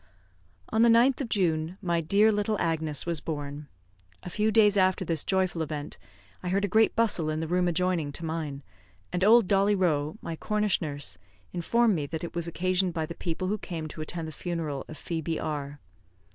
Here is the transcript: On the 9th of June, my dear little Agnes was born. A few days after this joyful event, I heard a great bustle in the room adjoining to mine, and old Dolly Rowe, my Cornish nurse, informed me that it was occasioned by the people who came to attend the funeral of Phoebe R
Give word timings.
On 0.69 0.81
the 0.81 0.89
9th 0.89 1.21
of 1.21 1.29
June, 1.29 1.77
my 1.79 2.01
dear 2.01 2.31
little 2.31 2.57
Agnes 2.59 3.05
was 3.05 3.21
born. 3.21 3.67
A 4.23 4.31
few 4.31 4.49
days 4.49 4.75
after 4.75 5.05
this 5.05 5.23
joyful 5.23 5.61
event, 5.61 5.99
I 6.41 6.49
heard 6.49 6.65
a 6.65 6.67
great 6.67 6.95
bustle 6.95 7.29
in 7.29 7.39
the 7.39 7.47
room 7.47 7.67
adjoining 7.67 8.11
to 8.13 8.25
mine, 8.25 8.63
and 9.13 9.23
old 9.23 9.45
Dolly 9.45 9.75
Rowe, 9.75 10.17
my 10.19 10.35
Cornish 10.35 10.81
nurse, 10.81 11.19
informed 11.53 11.93
me 11.93 12.07
that 12.07 12.23
it 12.23 12.33
was 12.33 12.47
occasioned 12.47 12.95
by 12.95 13.05
the 13.05 13.13
people 13.13 13.49
who 13.49 13.59
came 13.59 13.87
to 13.89 14.01
attend 14.01 14.27
the 14.27 14.31
funeral 14.31 14.85
of 14.87 14.97
Phoebe 14.97 15.39
R 15.39 15.79